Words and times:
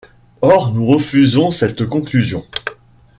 Or, 0.41 0.71
nous 0.73 0.87
refusons 0.87 1.51
cette 1.51 1.85
conclusion. 1.85 2.43